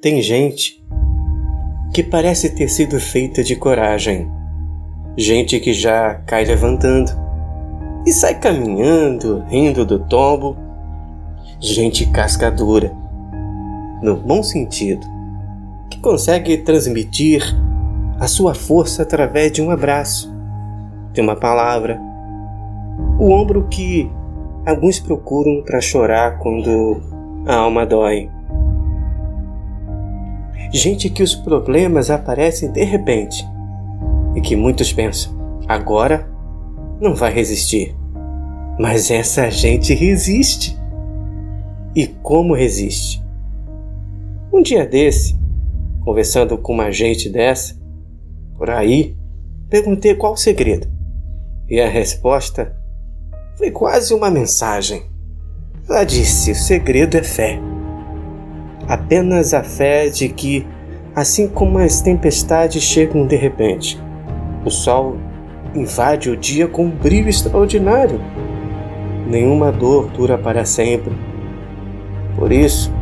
Tem 0.00 0.22
gente 0.22 0.82
que 1.92 2.02
parece 2.02 2.48
ter 2.48 2.68
sido 2.68 2.98
feita 2.98 3.44
de 3.44 3.54
coragem. 3.54 4.30
Gente 5.14 5.60
que 5.60 5.74
já 5.74 6.14
cai 6.26 6.42
levantando 6.42 7.12
e 8.06 8.10
sai 8.10 8.40
caminhando, 8.40 9.44
rindo 9.50 9.84
do 9.84 9.98
tombo. 9.98 10.56
Gente 11.60 12.06
cascadura, 12.06 12.90
no 14.02 14.16
bom 14.16 14.42
sentido, 14.42 15.06
que 15.90 16.00
consegue 16.00 16.56
transmitir 16.56 17.42
a 18.18 18.26
sua 18.26 18.54
força 18.54 19.02
através 19.02 19.52
de 19.52 19.60
um 19.60 19.70
abraço, 19.70 20.34
de 21.12 21.20
uma 21.20 21.36
palavra, 21.36 22.00
o 23.18 23.30
ombro 23.30 23.68
que 23.68 24.10
alguns 24.64 24.98
procuram 24.98 25.62
para 25.62 25.82
chorar 25.82 26.38
quando 26.38 27.02
a 27.46 27.56
alma 27.56 27.84
dói. 27.84 28.39
Gente 30.72 31.10
que 31.10 31.22
os 31.22 31.34
problemas 31.34 32.10
aparecem 32.10 32.70
de 32.70 32.84
repente 32.84 33.44
e 34.36 34.40
que 34.40 34.54
muitos 34.54 34.92
pensam, 34.92 35.32
agora 35.66 36.30
não 37.00 37.14
vai 37.14 37.32
resistir. 37.32 37.96
Mas 38.78 39.10
essa 39.10 39.50
gente 39.50 39.92
resiste. 39.94 40.78
E 41.94 42.06
como 42.06 42.54
resiste? 42.54 43.20
Um 44.52 44.62
dia 44.62 44.86
desse, 44.86 45.36
conversando 46.04 46.56
com 46.56 46.72
uma 46.72 46.92
gente 46.92 47.28
dessa, 47.28 47.76
por 48.56 48.70
aí, 48.70 49.16
perguntei 49.68 50.14
qual 50.14 50.34
o 50.34 50.36
segredo. 50.36 50.86
E 51.68 51.80
a 51.80 51.88
resposta 51.88 52.76
foi 53.56 53.70
quase 53.70 54.14
uma 54.14 54.30
mensagem. 54.30 55.02
Ela 55.88 56.04
disse: 56.04 56.52
o 56.52 56.54
segredo 56.54 57.16
é 57.16 57.22
fé. 57.22 57.60
Apenas 58.90 59.54
a 59.54 59.62
fé 59.62 60.08
de 60.08 60.28
que, 60.28 60.66
assim 61.14 61.46
como 61.46 61.78
as 61.78 62.00
tempestades 62.00 62.82
chegam 62.82 63.24
de 63.24 63.36
repente, 63.36 64.02
o 64.64 64.70
sol 64.70 65.16
invade 65.72 66.28
o 66.28 66.36
dia 66.36 66.66
com 66.66 66.86
um 66.86 66.90
brilho 66.90 67.28
extraordinário. 67.28 68.20
Nenhuma 69.28 69.70
dor 69.70 70.08
dura 70.08 70.36
para 70.36 70.64
sempre. 70.64 71.12
Por 72.34 72.50
isso, 72.50 72.92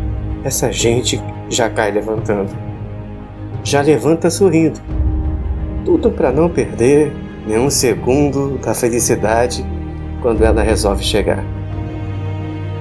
essa 0.45 0.71
gente 0.71 1.19
já 1.49 1.71
cai 1.71 1.91
levantando. 1.91 2.55
Já 3.65 3.81
levanta 3.81 4.29
sorrindo. 4.29 4.79
Tudo 5.87 6.11
para 6.11 6.31
não 6.31 6.51
perder 6.51 7.11
nenhum 7.47 7.71
segundo 7.71 8.59
da 8.59 8.75
felicidade 8.75 9.65
quando 10.21 10.45
ela 10.45 10.63
resolve 10.63 11.03
chegar. 11.03 11.43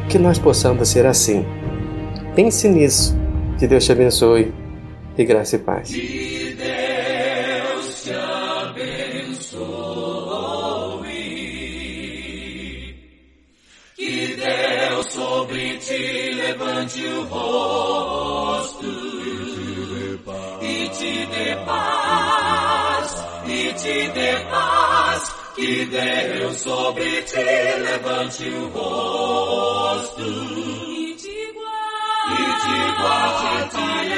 Que 0.09 0.19
nós 0.19 0.38
possamos 0.38 0.89
ser 0.89 1.05
assim. 1.05 1.45
Pense 2.38 2.70
nisso. 2.70 3.18
Que 3.58 3.66
Deus 3.66 3.84
te 3.84 3.92
abençoe 3.92 4.54
e 5.18 5.26
graça 5.26 5.56
e 5.56 5.60
paz. 5.60 5.90
sobre 15.10 15.78
ti 15.78 16.34
levante 16.36 17.04
o 17.06 17.24
rosto 17.24 18.86
e 20.62 20.90
te 20.90 21.26
dê 21.26 21.56
paz, 21.66 23.26
e 23.48 23.74
te 23.74 24.12
dê 24.12 24.40
paz, 24.52 25.36
que 25.56 25.86
Deus 25.86 26.58
sobre 26.58 27.24
ti 27.24 27.44
levante 27.80 28.48
o 28.50 28.70
rosto 28.70 30.77